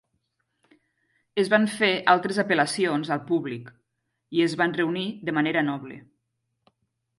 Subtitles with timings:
[1.43, 3.69] Es van fer altres apel·lacions al públic
[4.39, 6.03] i es van reunir de manera noble.